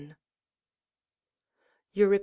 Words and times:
Eurip. 1.93 2.19